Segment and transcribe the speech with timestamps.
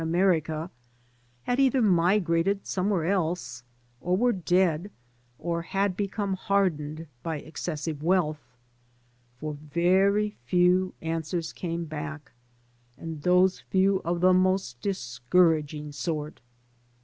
[0.03, 0.71] America
[1.43, 3.61] had either migrated somewhere else,
[3.99, 4.89] or were dead
[5.37, 8.57] or had become hardened by excessive wealth;
[9.37, 12.31] for very few answers came back
[12.97, 16.41] and those few of the most dis couraging sort.